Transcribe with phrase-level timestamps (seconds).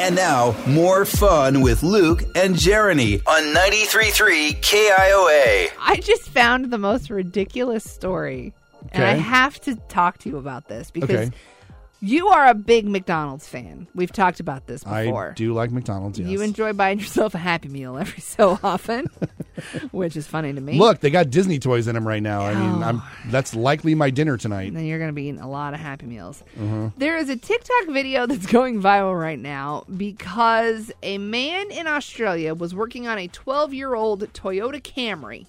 [0.00, 5.70] And now, more fun with Luke and Jeremy on 93.3 KIOA.
[5.80, 8.52] I just found the most ridiculous story.
[8.92, 11.30] And I have to talk to you about this because Okay.
[12.00, 13.86] you are a big McDonald's fan.
[13.94, 15.30] We've talked about this before.
[15.30, 16.18] I do like McDonald's.
[16.18, 16.28] Yes.
[16.28, 19.06] You enjoy buying yourself a Happy Meal every so often,
[19.92, 20.78] which is funny to me.
[20.78, 22.42] Look, they got Disney toys in them right now.
[22.42, 22.82] I mean.
[22.82, 24.68] I'm that's likely my dinner tonight.
[24.68, 26.42] And then you're going to be eating a lot of Happy Meals.
[26.58, 26.88] Mm-hmm.
[26.98, 32.54] There is a TikTok video that's going viral right now because a man in Australia
[32.54, 35.46] was working on a 12 year old Toyota Camry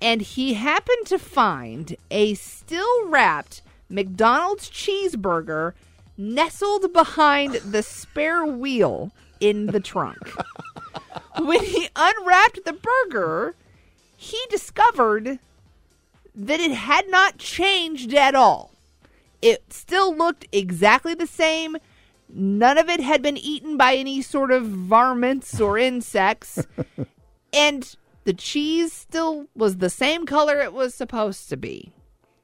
[0.00, 5.72] and he happened to find a still wrapped McDonald's cheeseburger
[6.16, 10.18] nestled behind the spare wheel in the trunk.
[11.50, 13.56] when he unwrapped the burger,
[14.16, 15.40] he discovered
[16.32, 18.70] that it had not changed at all.
[19.42, 21.76] It still looked exactly the same.
[22.28, 26.64] None of it had been eaten by any sort of varmints or insects.
[27.52, 31.92] and the cheese still was the same color it was supposed to be.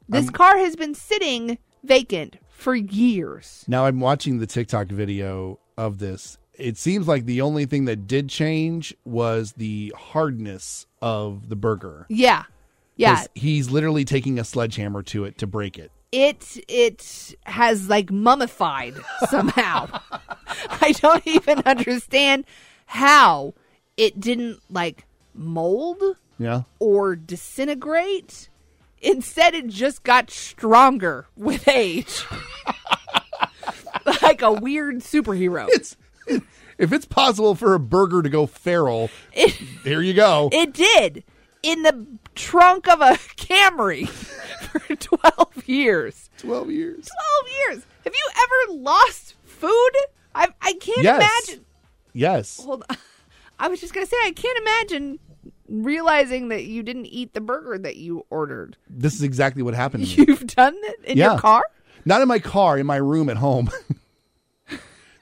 [0.09, 3.65] This um, car has been sitting vacant for years.
[3.69, 6.39] Now I'm watching the TikTok video of this.
[6.59, 12.07] It seems like the only thing that did change was the hardness of the burger.
[12.09, 12.45] Yeah.
[12.97, 13.25] Yeah.
[13.35, 15.91] He's literally taking a sledgehammer to it to break it.
[16.13, 18.95] it it has like mummified
[19.29, 20.01] somehow.
[20.81, 22.45] I don't even understand
[22.87, 23.53] how
[23.99, 26.03] it didn't like mold
[26.39, 26.63] Yeah.
[26.79, 28.49] or disintegrate.
[29.03, 32.25] Instead, it just got stronger with age.
[34.23, 35.67] like a weird superhero.
[35.71, 35.97] It's
[36.79, 39.51] if it's possible for a burger to go feral, It,
[39.85, 40.49] here you go.
[40.53, 41.25] it did
[41.63, 46.31] in the trunk of a Camry for 12 years.
[46.39, 47.09] 12 years.
[47.09, 47.87] 12 years.
[48.05, 48.31] Have you
[48.71, 49.91] ever lost food?
[50.35, 51.23] I I can't Yes.
[51.49, 51.65] imagine.
[52.13, 52.61] Yes.
[52.63, 52.97] Hold on.
[53.59, 55.19] I was just going to say I can't imagine
[55.69, 58.77] realizing that you didn't eat the burger that you ordered.
[58.89, 60.25] This is exactly what happened to me.
[60.29, 61.33] You've done it in Yeah.
[61.33, 61.63] your car?
[62.05, 63.71] Not in my car, in my room at home.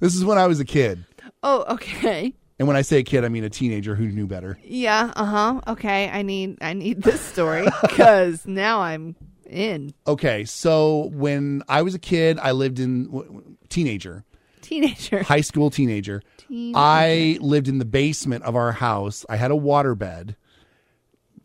[0.01, 1.05] this is when I was a kid.
[1.45, 2.35] Oh, okay.
[2.59, 4.59] And when I say a kid, I mean a teenager who knew better.
[4.65, 5.61] Yeah, uh-huh.
[5.69, 9.15] Okay, I need I need this story cuz now I'm
[9.49, 14.25] in Okay, so when I was a kid, I lived in teenager,
[14.63, 15.23] teenager.
[15.23, 16.23] high school teenager.
[16.39, 16.79] Teenager.
[16.79, 19.27] I lived in the basement of our house.
[19.29, 20.37] I had a water bed.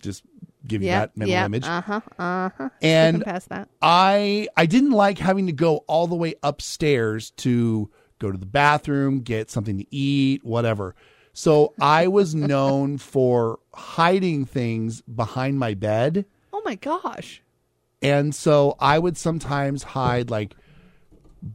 [0.01, 0.23] Just
[0.67, 1.65] give you Yep, that mental yep, image.
[1.65, 2.01] Uh-huh.
[2.19, 2.69] Uh-huh.
[2.81, 3.67] And past that.
[3.81, 7.89] I I didn't like having to go all the way upstairs to
[8.19, 10.96] go to the bathroom, get something to eat, whatever.
[11.34, 16.25] So I was known for hiding things behind my bed.
[16.53, 17.41] Oh my gosh.
[18.02, 20.56] And so I would sometimes hide like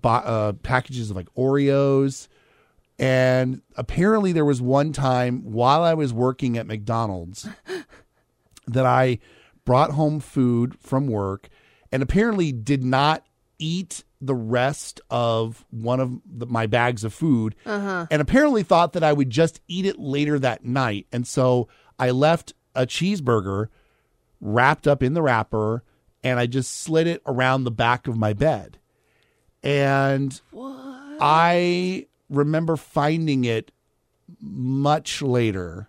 [0.03, 2.29] uh, packages of like Oreos.
[2.99, 7.49] And apparently, there was one time while I was working at McDonald's
[8.69, 9.19] that I
[9.65, 11.49] brought home food from work
[11.91, 13.25] and apparently did not
[13.59, 18.07] eat the rest of one of the, my bags of food uh-huh.
[18.11, 21.07] and apparently thought that I would just eat it later that night.
[21.13, 21.69] And so
[21.99, 23.69] I left a cheeseburger
[24.41, 25.83] wrapped up in the wrapper
[26.23, 28.79] and I just slid it around the back of my bed.
[29.63, 30.41] And
[31.21, 33.71] I remember finding it
[34.41, 35.89] much later.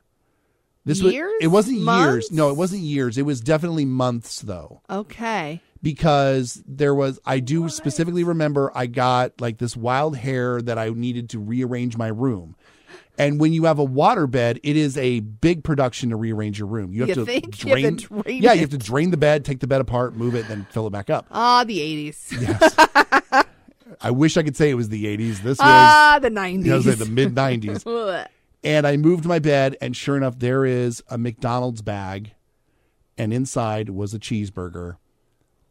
[0.85, 1.31] This Years?
[1.31, 2.31] was it wasn't years.
[2.31, 3.18] No, it wasn't years.
[3.18, 4.81] It was definitely months though.
[4.90, 5.62] Okay.
[5.85, 10.90] Because there was I do specifically remember I got like this wild hair that I
[10.90, 12.56] needed to rearrange my room.
[13.19, 16.68] And when you have a water bed, it is a big production to rearrange your
[16.68, 16.91] room.
[16.91, 17.63] You have You to think?
[17.63, 18.56] You have drain, to drain Yeah, it.
[18.56, 20.90] you have to drain the bed, take the bed apart, move it, then fill it
[20.90, 21.28] back up.
[21.29, 22.75] Ah, the 80s.
[24.01, 25.44] I wish I could say it was the 80s.
[25.44, 26.66] This was Ah, the 90s.
[26.66, 28.28] you know, say the mid 90s.
[28.63, 32.31] And I moved my bed, and sure enough, there is a McDonald's bag,
[33.16, 34.95] and inside was a cheeseburger.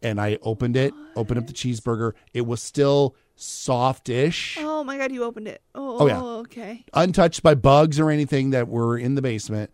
[0.04, 2.12] And I opened it, opened up the cheeseburger.
[2.32, 5.60] It was still softish, Oh my god, you opened it.
[5.74, 6.20] Oh, Oh, yeah.
[6.22, 6.84] Oh, okay.
[6.92, 9.70] untouched by bugs or anything that were in the basement,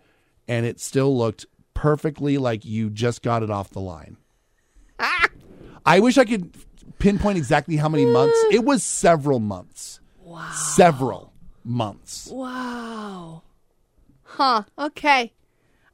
[0.49, 1.45] and it still looked
[1.75, 4.17] perfectly like you just got it off the line.
[4.99, 5.29] Ah!
[5.85, 6.55] I wish I could
[6.99, 8.39] pinpoint exactly how many months.
[8.45, 8.49] Ah.
[8.53, 10.01] It was several months.
[10.23, 10.51] Wow.
[10.55, 11.33] Several
[11.65, 12.29] months.
[12.31, 13.43] Wow.
[14.23, 14.63] Huh.
[14.79, 15.33] Okay.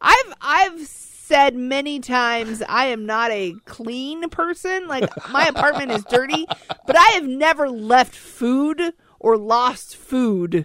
[0.01, 0.87] I've I've
[1.27, 4.87] said many times I am not a clean person.
[4.87, 6.47] Like my apartment is dirty,
[6.87, 8.81] but I have never left food
[9.19, 10.65] or lost food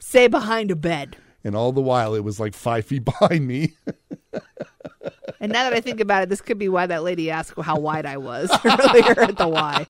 [0.00, 1.16] say behind a bed.
[1.44, 3.74] And all the while, it was like five feet behind me.
[5.38, 7.78] And now that I think about it, this could be why that lady asked how
[7.78, 9.84] wide I was earlier at the Y.